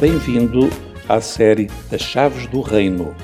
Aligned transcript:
Bem-vindo 0.00 0.70
à 1.06 1.20
série 1.20 1.68
As 1.92 2.00
Chaves 2.00 2.46
do 2.46 2.62
Reino. 2.62 3.14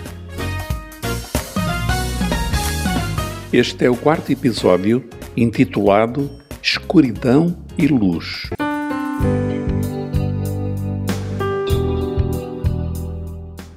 Este 3.51 3.87
é 3.87 3.91
o 3.91 3.97
quarto 3.97 4.31
episódio 4.31 5.03
intitulado 5.35 6.31
Escuridão 6.63 7.57
e 7.79 7.87
Luz. 7.87 8.51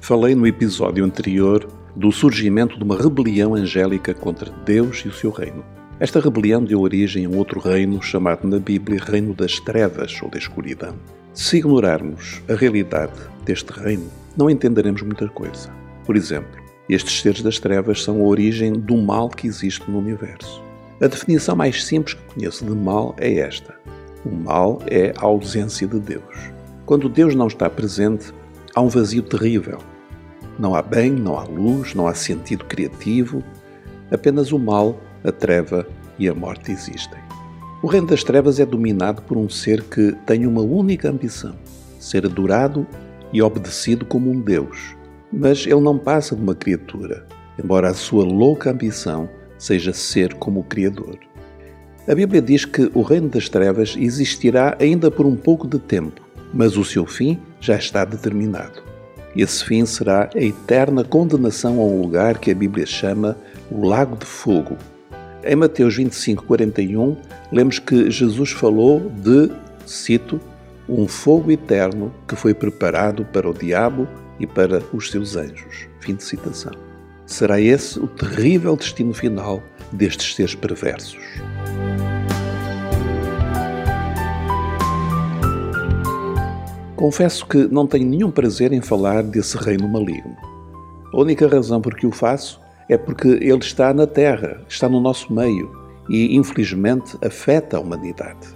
Falei 0.02 0.34
no 0.34 0.46
episódio 0.46 1.02
anterior 1.02 1.66
do 1.96 2.12
surgimento 2.12 2.76
de 2.76 2.84
uma 2.84 3.02
rebelião 3.02 3.54
angélica 3.54 4.12
contra 4.12 4.50
Deus 4.66 4.98
e 5.06 5.08
o 5.08 5.12
seu 5.14 5.30
reino. 5.30 5.64
Esta 5.98 6.20
rebelião 6.20 6.62
deu 6.62 6.82
origem 6.82 7.24
a 7.24 7.30
um 7.30 7.38
outro 7.38 7.60
reino 7.60 8.02
chamado 8.02 8.46
na 8.46 8.58
Bíblia 8.58 9.00
Reino 9.02 9.32
das 9.32 9.58
Trevas 9.58 10.20
ou 10.22 10.28
da 10.28 10.36
Escuridão. 10.36 10.96
Se 11.32 11.58
ignorarmos 11.58 12.42
a 12.48 12.54
realidade 12.54 13.12
deste 13.44 13.70
reino, 13.72 14.10
não 14.36 14.50
entenderemos 14.50 15.02
muita 15.02 15.28
coisa. 15.28 15.70
Por 16.04 16.16
exemplo, 16.16 16.60
estes 16.88 17.20
seres 17.20 17.40
das 17.40 17.60
trevas 17.60 18.02
são 18.02 18.20
a 18.20 18.24
origem 18.24 18.72
do 18.72 18.96
mal 18.96 19.28
que 19.28 19.46
existe 19.46 19.88
no 19.88 19.98
universo. 19.98 20.60
A 21.00 21.06
definição 21.06 21.54
mais 21.54 21.84
simples 21.84 22.14
que 22.14 22.34
conheço 22.34 22.64
de 22.64 22.72
mal 22.72 23.14
é 23.16 23.38
esta: 23.38 23.74
o 24.24 24.30
mal 24.34 24.82
é 24.88 25.14
a 25.16 25.24
ausência 25.24 25.86
de 25.86 26.00
Deus. 26.00 26.52
Quando 26.84 27.08
Deus 27.08 27.34
não 27.36 27.46
está 27.46 27.70
presente, 27.70 28.34
há 28.74 28.80
um 28.80 28.88
vazio 28.88 29.22
terrível. 29.22 29.78
Não 30.58 30.74
há 30.74 30.82
bem, 30.82 31.12
não 31.12 31.38
há 31.38 31.44
luz, 31.44 31.94
não 31.94 32.08
há 32.08 32.14
sentido 32.14 32.64
criativo, 32.64 33.42
apenas 34.10 34.50
o 34.50 34.58
mal 34.58 35.00
a 35.22 35.30
treva 35.30 35.86
e 36.18 36.28
a 36.28 36.34
morte 36.34 36.72
existem. 36.72 37.29
O 37.82 37.86
reino 37.86 38.08
das 38.08 38.22
trevas 38.22 38.60
é 38.60 38.66
dominado 38.66 39.22
por 39.22 39.38
um 39.38 39.48
ser 39.48 39.82
que 39.82 40.12
tem 40.26 40.46
uma 40.46 40.60
única 40.60 41.08
ambição: 41.08 41.54
ser 41.98 42.26
adorado 42.26 42.86
e 43.32 43.40
obedecido 43.40 44.04
como 44.04 44.30
um 44.30 44.38
Deus. 44.38 44.94
Mas 45.32 45.64
ele 45.66 45.80
não 45.80 45.96
passa 45.96 46.36
de 46.36 46.42
uma 46.42 46.54
criatura, 46.54 47.24
embora 47.62 47.88
a 47.88 47.94
sua 47.94 48.24
louca 48.24 48.70
ambição 48.70 49.30
seja 49.58 49.94
ser 49.94 50.34
como 50.34 50.60
o 50.60 50.64
Criador. 50.64 51.18
A 52.06 52.14
Bíblia 52.14 52.42
diz 52.42 52.64
que 52.64 52.90
o 52.92 53.02
reino 53.02 53.28
das 53.28 53.48
trevas 53.48 53.94
existirá 53.96 54.76
ainda 54.78 55.10
por 55.10 55.24
um 55.24 55.36
pouco 55.36 55.66
de 55.66 55.78
tempo, 55.78 56.20
mas 56.52 56.76
o 56.76 56.84
seu 56.84 57.06
fim 57.06 57.38
já 57.60 57.76
está 57.76 58.04
determinado. 58.04 58.82
Esse 59.34 59.64
fim 59.64 59.86
será 59.86 60.28
a 60.34 60.38
eterna 60.42 61.04
condenação 61.04 61.78
a 61.78 61.84
um 61.84 62.02
lugar 62.02 62.38
que 62.38 62.50
a 62.50 62.54
Bíblia 62.54 62.84
chama 62.84 63.36
o 63.70 63.86
Lago 63.86 64.16
de 64.16 64.26
Fogo, 64.26 64.76
em 65.44 65.56
Mateus 65.56 65.96
25, 65.96 66.44
41, 66.44 67.16
lemos 67.50 67.78
que 67.78 68.10
Jesus 68.10 68.50
falou 68.50 69.00
de, 69.10 69.50
cito, 69.86 70.40
um 70.88 71.06
fogo 71.06 71.50
eterno 71.50 72.12
que 72.26 72.36
foi 72.36 72.52
preparado 72.52 73.24
para 73.24 73.48
o 73.48 73.54
diabo 73.54 74.06
e 74.38 74.46
para 74.46 74.82
os 74.92 75.10
seus 75.10 75.36
anjos. 75.36 75.86
Fim 76.00 76.14
de 76.14 76.24
citação. 76.24 76.72
Será 77.26 77.60
esse 77.60 77.98
o 77.98 78.06
terrível 78.06 78.76
destino 78.76 79.14
final 79.14 79.62
destes 79.92 80.34
seres 80.34 80.54
perversos. 80.54 81.20
Confesso 86.96 87.46
que 87.46 87.66
não 87.68 87.86
tenho 87.86 88.06
nenhum 88.06 88.30
prazer 88.30 88.72
em 88.72 88.82
falar 88.82 89.22
desse 89.22 89.56
reino 89.56 89.88
maligno. 89.88 90.36
A 91.14 91.18
única 91.18 91.48
razão 91.48 91.80
por 91.80 91.94
que 91.94 92.06
o 92.06 92.12
faço 92.12 92.60
é 92.90 92.98
porque 92.98 93.28
ele 93.28 93.58
está 93.58 93.94
na 93.94 94.04
Terra, 94.04 94.60
está 94.68 94.88
no 94.88 95.00
nosso 95.00 95.32
meio 95.32 95.70
e, 96.08 96.36
infelizmente, 96.36 97.16
afeta 97.24 97.76
a 97.76 97.80
humanidade. 97.80 98.48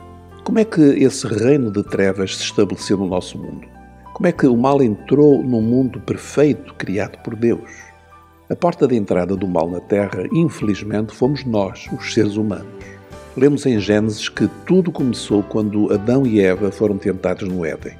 Como 0.42 0.58
é 0.58 0.64
que 0.64 0.80
esse 0.80 1.24
reino 1.28 1.70
de 1.70 1.84
trevas 1.84 2.36
se 2.36 2.42
estabeleceu 2.42 2.98
no 2.98 3.06
nosso 3.06 3.38
mundo? 3.38 3.64
Como 4.12 4.26
é 4.26 4.32
que 4.32 4.46
o 4.48 4.56
mal 4.56 4.82
entrou 4.82 5.40
no 5.42 5.62
mundo 5.62 6.00
perfeito 6.00 6.74
criado 6.74 7.16
por 7.22 7.36
Deus? 7.36 7.70
A 8.50 8.56
porta 8.56 8.88
de 8.88 8.96
entrada 8.96 9.36
do 9.36 9.46
mal 9.46 9.70
na 9.70 9.80
Terra, 9.80 10.24
infelizmente, 10.32 11.14
fomos 11.14 11.44
nós, 11.44 11.88
os 11.96 12.12
seres 12.12 12.36
humanos. 12.36 12.66
Lemos 13.36 13.64
em 13.66 13.78
Gênesis 13.78 14.28
que 14.28 14.48
tudo 14.66 14.90
começou 14.90 15.44
quando 15.44 15.92
Adão 15.92 16.26
e 16.26 16.40
Eva 16.40 16.72
foram 16.72 16.98
tentados 16.98 17.48
no 17.48 17.64
Éden. 17.64 17.96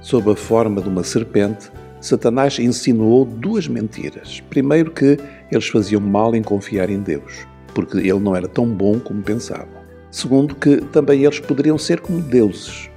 Sob 0.00 0.30
a 0.30 0.36
forma 0.36 0.82
de 0.82 0.88
uma 0.88 1.04
serpente, 1.04 1.70
Satanás 2.00 2.58
insinuou 2.58 3.24
duas 3.24 3.66
mentiras. 3.66 4.40
Primeiro, 4.48 4.90
que 4.90 5.18
eles 5.50 5.68
faziam 5.68 6.00
mal 6.00 6.34
em 6.34 6.42
confiar 6.42 6.90
em 6.90 7.00
Deus, 7.00 7.46
porque 7.74 7.98
ele 7.98 8.20
não 8.20 8.36
era 8.36 8.46
tão 8.46 8.66
bom 8.66 9.00
como 9.00 9.22
pensavam. 9.22 9.78
Segundo, 10.10 10.54
que 10.54 10.78
também 10.92 11.24
eles 11.24 11.40
poderiam 11.40 11.76
ser 11.76 12.00
como 12.00 12.20
deuses. 12.20 12.88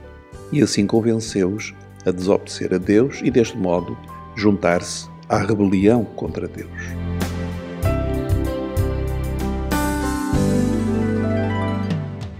E 0.51 0.61
assim 0.61 0.85
convenceu-os 0.85 1.73
a 2.05 2.11
desobedecer 2.11 2.73
a 2.73 2.77
Deus 2.77 3.19
e, 3.23 3.31
deste 3.31 3.57
modo, 3.57 3.97
juntar-se 4.35 5.09
à 5.27 5.39
rebelião 5.39 6.05
contra 6.05 6.47
Deus. 6.47 6.69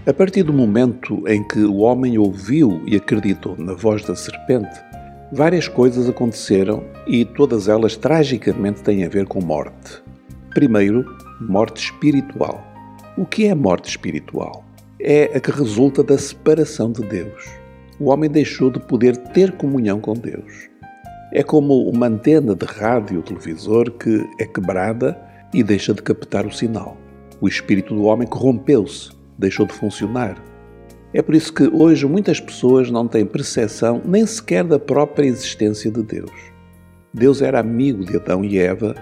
A 0.04 0.12
partir 0.12 0.42
do 0.42 0.52
momento 0.52 1.22
em 1.28 1.46
que 1.46 1.60
o 1.60 1.78
homem 1.78 2.18
ouviu 2.18 2.82
e 2.86 2.96
acreditou 2.96 3.56
na 3.56 3.72
voz 3.72 4.04
da 4.04 4.16
serpente, 4.16 4.80
Várias 5.34 5.66
coisas 5.66 6.10
aconteceram 6.10 6.84
e 7.06 7.24
todas 7.24 7.66
elas 7.66 7.96
tragicamente 7.96 8.82
têm 8.82 9.02
a 9.02 9.08
ver 9.08 9.24
com 9.24 9.40
morte. 9.40 10.02
Primeiro, 10.50 11.06
morte 11.40 11.84
espiritual. 11.84 12.62
O 13.16 13.24
que 13.24 13.46
é 13.46 13.54
morte 13.54 13.88
espiritual? 13.88 14.62
É 15.00 15.34
a 15.34 15.40
que 15.40 15.50
resulta 15.50 16.02
da 16.02 16.18
separação 16.18 16.92
de 16.92 17.00
Deus. 17.00 17.48
O 17.98 18.10
homem 18.10 18.28
deixou 18.28 18.70
de 18.70 18.78
poder 18.78 19.16
ter 19.16 19.52
comunhão 19.52 20.00
com 20.00 20.12
Deus. 20.12 20.68
É 21.32 21.42
como 21.42 21.88
uma 21.88 22.08
antena 22.08 22.54
de 22.54 22.66
rádio 22.66 23.16
ou 23.16 23.22
televisor 23.22 23.90
que 23.92 24.28
é 24.38 24.44
quebrada 24.44 25.18
e 25.54 25.62
deixa 25.62 25.94
de 25.94 26.02
captar 26.02 26.44
o 26.44 26.52
sinal. 26.52 26.98
O 27.40 27.48
espírito 27.48 27.94
do 27.94 28.02
homem 28.02 28.28
corrompeu-se, 28.28 29.10
deixou 29.38 29.64
de 29.64 29.72
funcionar 29.72 30.51
é 31.12 31.20
por 31.20 31.34
isso 31.34 31.52
que 31.52 31.64
hoje 31.64 32.06
muitas 32.06 32.40
pessoas 32.40 32.90
não 32.90 33.06
têm 33.06 33.26
percepção 33.26 34.00
nem 34.04 34.24
sequer 34.24 34.64
da 34.64 34.78
própria 34.78 35.26
existência 35.26 35.90
de 35.90 36.02
Deus. 36.02 36.30
Deus 37.12 37.42
era 37.42 37.60
amigo 37.60 38.04
de 38.04 38.16
Adão 38.16 38.42
e 38.42 38.58
Eva 38.58 38.94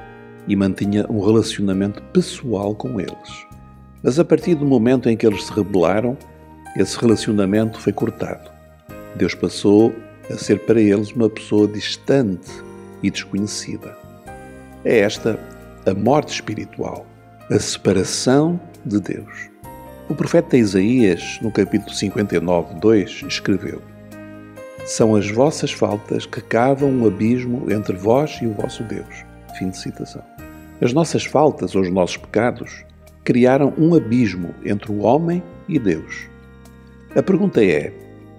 e 0.49 0.57
mantinha 0.57 1.07
um 1.09 1.25
relacionamento 1.25 2.03
pessoal 2.13 2.75
com 2.75 3.01
eles. 3.01 3.47
Mas 4.03 4.19
a 4.19 4.25
partir 4.25 4.57
do 4.57 4.67
momento 4.67 5.09
em 5.09 5.17
que 5.17 5.27
eles 5.27 5.45
se 5.45 5.53
rebelaram, 5.53 6.17
esse 6.77 6.99
relacionamento 6.99 7.79
foi 7.79 7.93
cortado. 7.93 8.51
Deus 9.15 9.35
passou 9.35 9.95
a 10.29 10.37
ser 10.37 10.61
para 10.61 10.81
eles 10.81 11.13
uma 11.13 11.29
pessoa 11.29 11.69
distante 11.69 12.51
e 13.03 13.11
desconhecida. 13.11 13.97
É 14.85 15.01
esta 15.01 15.39
a 15.87 15.95
morte 15.95 16.35
espiritual, 16.35 17.07
a 17.51 17.59
separação 17.59 18.61
de 18.85 19.01
Deus. 19.01 19.50
O 20.11 20.15
profeta 20.17 20.57
Isaías, 20.57 21.39
no 21.41 21.53
capítulo 21.53 21.95
59, 21.95 22.81
2, 22.81 23.23
escreveu: 23.29 23.81
São 24.85 25.15
as 25.15 25.31
vossas 25.31 25.71
faltas 25.71 26.27
que 26.27 26.41
cavam 26.41 26.91
um 26.91 27.07
abismo 27.07 27.71
entre 27.71 27.97
vós 27.97 28.41
e 28.43 28.47
o 28.49 28.53
vosso 28.53 28.83
Deus. 28.83 29.25
Fim 29.57 29.71
de 29.71 29.79
citação. 29.79 30.21
As 30.81 30.93
nossas 30.93 31.25
faltas 31.25 31.77
ou 31.77 31.83
os 31.83 31.91
nossos 31.93 32.17
pecados 32.17 32.85
criaram 33.23 33.73
um 33.79 33.95
abismo 33.95 34.53
entre 34.65 34.91
o 34.91 34.99
homem 34.99 35.41
e 35.69 35.79
Deus. 35.79 36.27
A 37.15 37.23
pergunta 37.23 37.65
é: 37.65 37.93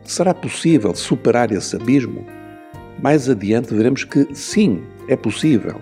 será 0.04 0.34
possível 0.34 0.94
superar 0.94 1.54
esse 1.54 1.78
abismo? 1.78 2.26
Mais 3.02 3.30
adiante 3.30 3.74
veremos 3.74 4.04
que 4.04 4.28
sim, 4.36 4.84
é 5.08 5.16
possível, 5.16 5.80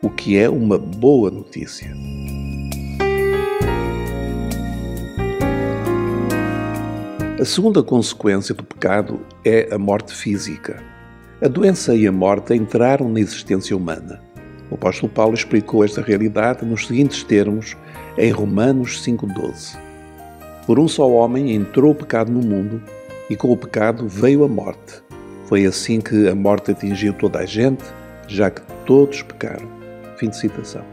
o 0.00 0.08
que 0.08 0.38
é 0.38 0.48
uma 0.48 0.78
boa 0.78 1.32
notícia. 1.32 1.92
A 7.42 7.44
segunda 7.44 7.82
consequência 7.82 8.54
do 8.54 8.62
pecado 8.62 9.18
é 9.44 9.74
a 9.74 9.76
morte 9.76 10.14
física. 10.14 10.80
A 11.42 11.48
doença 11.48 11.92
e 11.92 12.06
a 12.06 12.12
morte 12.12 12.54
entraram 12.54 13.08
na 13.08 13.18
existência 13.18 13.76
humana. 13.76 14.22
O 14.70 14.76
apóstolo 14.76 15.10
Paulo 15.10 15.34
explicou 15.34 15.84
esta 15.84 16.00
realidade 16.00 16.64
nos 16.64 16.86
seguintes 16.86 17.24
termos 17.24 17.76
em 18.16 18.30
Romanos 18.30 19.04
5,12. 19.04 19.76
Por 20.68 20.78
um 20.78 20.86
só 20.86 21.10
homem 21.10 21.52
entrou 21.52 21.90
o 21.90 21.94
pecado 21.96 22.30
no 22.30 22.46
mundo, 22.46 22.80
e 23.28 23.34
com 23.34 23.50
o 23.50 23.56
pecado 23.56 24.06
veio 24.06 24.44
a 24.44 24.48
morte. 24.48 25.02
Foi 25.46 25.66
assim 25.66 26.00
que 26.00 26.28
a 26.28 26.36
morte 26.36 26.70
atingiu 26.70 27.12
toda 27.12 27.40
a 27.40 27.44
gente, 27.44 27.82
já 28.28 28.52
que 28.52 28.62
todos 28.86 29.20
pecaram. 29.20 29.68
Fim 30.16 30.28
de 30.28 30.36
citação. 30.36 30.84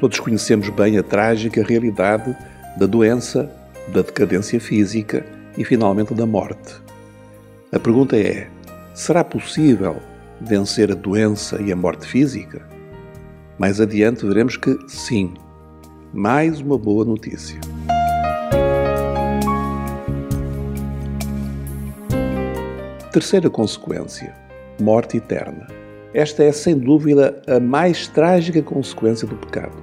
Todos 0.00 0.20
conhecemos 0.20 0.70
bem 0.70 0.96
a 0.96 1.02
trágica 1.02 1.62
realidade 1.62 2.34
da 2.78 2.86
doença, 2.86 3.54
da 3.92 4.00
decadência 4.00 4.58
física 4.58 5.35
e 5.56 5.64
finalmente 5.64 6.14
da 6.14 6.26
morte. 6.26 6.74
A 7.72 7.78
pergunta 7.78 8.16
é: 8.16 8.48
será 8.94 9.24
possível 9.24 9.96
vencer 10.40 10.90
a 10.90 10.94
doença 10.94 11.60
e 11.60 11.72
a 11.72 11.76
morte 11.76 12.06
física? 12.06 12.66
Mais 13.58 13.80
adiante 13.80 14.26
veremos 14.26 14.56
que 14.56 14.76
sim. 14.86 15.34
Mais 16.12 16.60
uma 16.60 16.78
boa 16.78 17.04
notícia. 17.04 17.58
Terceira 23.12 23.48
consequência: 23.48 24.34
morte 24.80 25.16
eterna. 25.16 25.66
Esta 26.12 26.44
é, 26.44 26.52
sem 26.52 26.78
dúvida, 26.78 27.42
a 27.46 27.60
mais 27.60 28.06
trágica 28.08 28.62
consequência 28.62 29.26
do 29.26 29.36
pecado, 29.36 29.76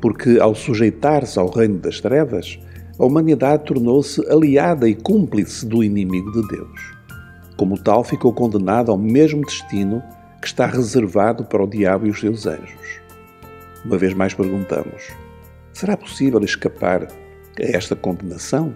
porque, 0.00 0.38
ao 0.40 0.54
sujeitar-se 0.54 1.38
ao 1.38 1.50
reino 1.50 1.78
das 1.78 2.00
trevas, 2.00 2.58
a 2.98 3.04
humanidade 3.04 3.64
tornou-se 3.64 4.20
aliada 4.28 4.88
e 4.88 4.94
cúmplice 4.94 5.64
do 5.64 5.84
inimigo 5.84 6.32
de 6.32 6.48
Deus. 6.48 6.98
Como 7.56 7.78
tal, 7.78 8.02
ficou 8.02 8.32
condenada 8.32 8.90
ao 8.90 8.98
mesmo 8.98 9.42
destino 9.42 10.02
que 10.40 10.46
está 10.46 10.66
reservado 10.66 11.44
para 11.44 11.62
o 11.62 11.66
diabo 11.66 12.06
e 12.06 12.10
os 12.10 12.18
seus 12.18 12.46
anjos. 12.46 13.00
Uma 13.84 13.96
vez 13.96 14.14
mais 14.14 14.34
perguntamos: 14.34 15.10
será 15.72 15.96
possível 15.96 16.42
escapar 16.42 17.04
a 17.04 17.08
esta 17.58 17.94
condenação? 17.94 18.72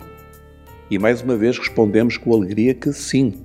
E 0.90 0.98
mais 0.98 1.22
uma 1.22 1.36
vez 1.36 1.58
respondemos 1.58 2.16
com 2.16 2.32
alegria 2.32 2.74
que 2.74 2.92
sim. 2.92 3.42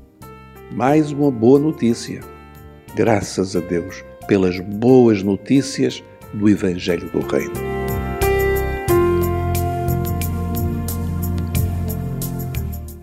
Mais 0.71 1.11
uma 1.11 1.31
boa 1.31 1.59
notícia. 1.59 2.21
Graças 2.95 3.55
a 3.55 3.59
Deus 3.59 4.03
pelas 4.27 4.59
boas 4.59 5.23
notícias 5.23 6.03
do 6.33 6.49
Evangelho 6.49 7.09
do 7.09 7.19
Reino. 7.19 7.76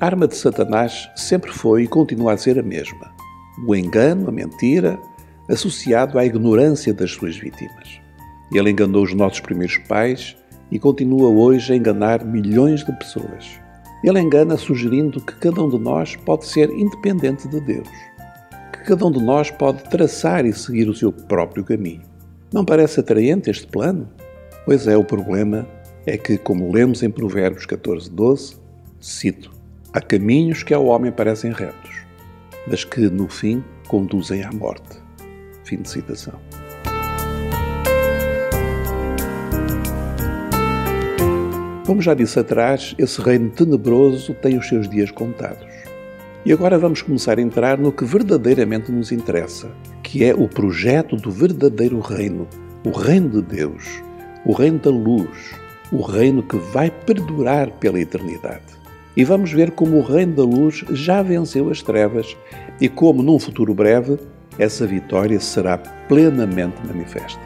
A 0.01 0.07
arma 0.07 0.27
de 0.27 0.37
Satanás 0.37 1.09
sempre 1.15 1.53
foi 1.53 1.85
e 1.85 1.89
continua 1.89 2.33
a 2.33 2.37
ser 2.37 2.59
a 2.59 2.63
mesma: 2.63 3.15
o 3.67 3.75
engano, 3.77 4.29
a 4.29 4.33
mentira, 4.33 4.99
associado 5.49 6.19
à 6.19 6.25
ignorância 6.25 6.93
das 6.93 7.13
suas 7.13 7.37
vítimas. 7.37 8.01
Ele 8.53 8.71
enganou 8.71 9.05
os 9.05 9.15
nossos 9.15 9.41
primeiros 9.41 9.79
pais 9.79 10.37
e 10.71 10.79
continua 10.79 11.29
hoje 11.29 11.73
a 11.73 11.77
enganar 11.77 12.25
milhões 12.25 12.85
de 12.85 12.93
pessoas. 12.93 13.61
Ele 14.03 14.21
engana 14.21 14.57
sugerindo 14.57 15.21
que 15.21 15.37
cada 15.37 15.63
um 15.63 15.69
de 15.69 15.79
nós 15.79 16.17
pode 16.17 16.47
ser 16.47 16.71
independente 16.71 17.49
de 17.49 17.61
Deus, 17.61 17.89
que 18.73 18.85
cada 18.85 19.07
um 19.07 19.13
de 19.13 19.23
nós 19.23 19.51
pode 19.51 19.83
traçar 19.85 20.45
e 20.45 20.53
seguir 20.53 20.89
o 20.89 20.95
seu 20.95 21.13
próprio 21.13 21.65
caminho. 21.65 22.03
Não 22.53 22.65
parece 22.65 23.01
atraente 23.01 23.49
este 23.49 23.67
plano? 23.67 24.09
Pois 24.65 24.87
é, 24.87 24.97
o 24.97 25.05
problema 25.05 25.67
é 26.05 26.19
que, 26.19 26.37
como 26.37 26.73
lemos 26.73 27.03
em 27.03 27.11
Provérbios 27.11 27.65
14, 27.65 28.11
12, 28.11 28.57
cito: 29.01 29.54
Há 29.95 30.01
caminhos 30.01 30.65
que 30.65 30.75
ao 30.75 30.87
homem 30.87 31.13
parecem 31.13 31.53
retos, 31.53 32.05
mas 32.67 32.83
que, 32.83 33.03
no 33.03 33.29
fim, 33.29 33.63
conduzem 33.87 34.43
à 34.43 34.51
morte. 34.51 34.99
Fim 35.65 35.77
de 35.77 35.89
citação. 35.89 36.35
Como 41.87 42.03
já 42.03 42.13
disse 42.13 42.41
atrás, 42.41 42.93
esse 42.99 43.21
reino 43.21 43.51
tenebroso 43.51 44.35
tem 44.35 44.59
os 44.59 44.67
seus 44.67 44.89
dias 44.89 45.13
contados. 45.13 45.73
E 46.45 46.53
agora 46.53 46.77
vamos 46.77 47.01
começar 47.01 47.39
a 47.39 47.43
entrar 47.43 47.79
no 47.79 47.93
que 47.93 48.05
verdadeiramente 48.05 48.91
nos 48.91 49.13
interessa, 49.13 49.71
que 50.03 50.25
é 50.25 50.35
o 50.35 50.49
projeto 50.49 51.15
do 51.15 51.31
verdadeiro 51.31 52.01
reino, 52.01 52.49
o 52.85 52.91
reino 52.91 53.29
de 53.29 53.43
Deus, 53.43 54.03
o 54.45 54.53
reino 54.53 54.81
da 54.81 54.91
luz, 54.91 55.55
o 55.93 56.03
reino 56.03 56.43
que 56.43 56.57
vai 56.57 56.91
perdurar 56.91 57.71
pela 57.71 58.01
eternidade. 58.01 58.84
E 59.17 59.25
vamos 59.25 59.53
ver 59.53 59.71
como 59.71 59.99
o 59.99 60.03
reino 60.03 60.35
da 60.35 60.43
luz 60.43 60.85
já 60.91 61.23
venceu 61.23 61.71
as 61.71 61.83
trevas 61.83 62.37
e 62.81 62.89
como, 62.89 63.23
num 63.23 63.39
futuro 63.39 63.73
breve, 63.73 64.19
essa 64.59 64.87
vitória 64.87 65.39
será 65.39 65.79
plenamente 65.79 66.77
manifesta. 66.87 67.41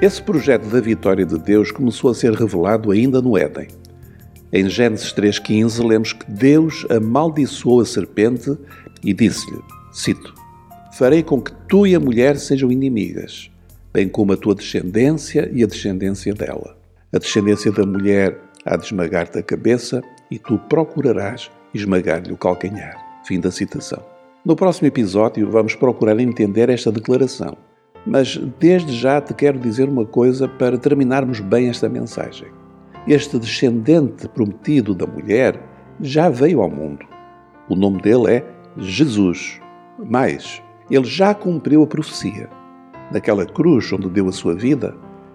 Esse 0.00 0.20
projeto 0.20 0.66
da 0.66 0.80
vitória 0.80 1.24
de 1.24 1.38
Deus 1.38 1.70
começou 1.70 2.10
a 2.10 2.14
ser 2.14 2.32
revelado 2.32 2.90
ainda 2.90 3.22
no 3.22 3.38
Éden. 3.38 3.68
Em 4.52 4.68
Gênesis 4.68 5.12
3,15 5.12 5.86
lemos 5.86 6.12
que 6.12 6.28
Deus 6.28 6.84
amaldiçoou 6.90 7.80
a 7.80 7.86
serpente 7.86 8.50
e 9.04 9.14
disse-lhe, 9.14 9.60
cito, 9.92 10.34
Farei 10.94 11.22
com 11.22 11.40
que 11.40 11.52
tu 11.68 11.86
e 11.86 11.94
a 11.94 12.00
mulher 12.00 12.36
sejam 12.36 12.72
inimigas, 12.72 13.48
bem 13.92 14.08
como 14.08 14.32
a 14.32 14.36
tua 14.36 14.54
descendência 14.54 15.50
e 15.52 15.62
a 15.62 15.66
descendência 15.66 16.34
dela. 16.34 16.76
A 17.12 17.18
descendência 17.18 17.70
da 17.70 17.84
mulher 17.84 18.38
há 18.64 18.76
de 18.76 18.86
esmagar-te 18.86 19.38
a 19.38 19.42
cabeça 19.42 20.02
e 20.30 20.38
tu 20.38 20.58
procurarás 20.58 21.50
esmagar-lhe 21.74 22.32
o 22.32 22.36
calcanhar. 22.36 22.96
Fim 23.24 23.40
da 23.40 23.50
citação. 23.50 24.02
No 24.44 24.56
próximo 24.56 24.88
episódio 24.88 25.50
vamos 25.50 25.74
procurar 25.74 26.18
entender 26.18 26.68
esta 26.68 26.90
declaração 26.90 27.56
mas 28.06 28.36
desde 28.58 28.92
já 28.92 29.20
te 29.20 29.32
quero 29.32 29.58
dizer 29.58 29.88
uma 29.88 30.04
coisa 30.04 30.48
para 30.48 30.76
terminarmos 30.76 31.40
bem 31.40 31.68
esta 31.68 31.88
mensagem. 31.88 32.48
Este 33.06 33.38
descendente 33.38 34.28
prometido 34.28 34.94
da 34.94 35.06
mulher 35.06 35.60
já 36.00 36.28
veio 36.28 36.62
ao 36.62 36.70
mundo. 36.70 37.06
O 37.68 37.76
nome 37.76 38.00
dele 38.00 38.36
é 38.36 38.44
Jesus. 38.76 39.60
Mas 39.98 40.62
ele 40.90 41.04
já 41.04 41.34
cumpriu 41.34 41.82
a 41.82 41.86
profecia. 41.86 42.48
Naquela 43.10 43.44
cruz 43.44 43.92
onde 43.92 44.08
deu 44.08 44.28
a 44.28 44.32
sua 44.32 44.54
vida, 44.54 44.94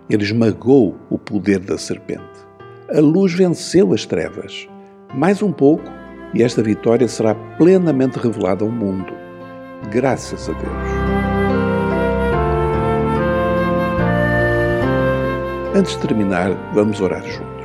ele 0.09 0.23
esmagou 0.23 0.95
o 1.09 1.17
poder 1.17 1.59
da 1.59 1.77
serpente. 1.77 2.47
A 2.89 2.99
luz 2.99 3.33
venceu 3.33 3.93
as 3.93 4.05
trevas. 4.05 4.67
Mais 5.13 5.41
um 5.41 5.51
pouco 5.51 5.83
e 6.33 6.43
esta 6.43 6.61
vitória 6.61 7.07
será 7.07 7.35
plenamente 7.57 8.17
revelada 8.19 8.63
ao 8.63 8.71
mundo. 8.71 9.13
Graças 9.91 10.49
a 10.49 10.53
Deus. 10.53 11.17
Antes 15.75 15.93
de 15.93 16.07
terminar, 16.07 16.51
vamos 16.73 16.99
orar 17.01 17.23
juntos. 17.23 17.56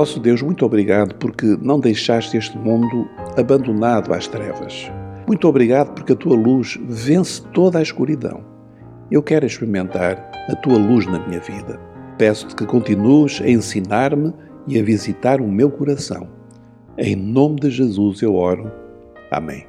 Nosso 0.00 0.18
Deus, 0.18 0.40
muito 0.40 0.64
obrigado 0.64 1.14
porque 1.16 1.58
não 1.60 1.78
deixaste 1.78 2.34
este 2.34 2.56
mundo 2.56 3.06
abandonado 3.36 4.14
às 4.14 4.26
trevas. 4.26 4.90
Muito 5.26 5.46
obrigado 5.46 5.92
porque 5.92 6.14
a 6.14 6.16
tua 6.16 6.34
luz 6.34 6.78
vence 6.88 7.42
toda 7.52 7.78
a 7.78 7.82
escuridão. 7.82 8.40
Eu 9.10 9.22
quero 9.22 9.44
experimentar 9.44 10.30
a 10.48 10.56
tua 10.56 10.78
luz 10.78 11.04
na 11.04 11.18
minha 11.18 11.38
vida. 11.38 11.78
Peço-te 12.16 12.56
que 12.56 12.64
continues 12.64 13.42
a 13.42 13.50
ensinar-me 13.50 14.32
e 14.66 14.80
a 14.80 14.82
visitar 14.82 15.38
o 15.38 15.46
meu 15.46 15.70
coração. 15.70 16.26
Em 16.96 17.14
nome 17.14 17.60
de 17.60 17.68
Jesus 17.68 18.22
eu 18.22 18.36
oro. 18.36 18.72
Amém. 19.30 19.66